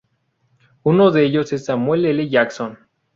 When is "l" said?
2.07-2.27